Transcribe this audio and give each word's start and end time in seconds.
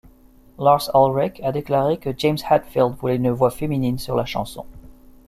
Lars 0.57 0.89
Ulrich 0.95 1.39
a 1.43 1.51
déclaré 1.51 1.99
que 1.99 2.09
James 2.17 2.39
Hetfield 2.49 2.95
voulait 2.95 3.17
une 3.17 3.29
voix 3.29 3.51
féminine 3.51 3.99
sur 3.99 4.15
la 4.15 4.25
chanson. 4.25 4.65